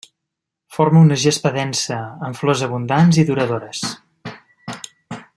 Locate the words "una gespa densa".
1.07-1.99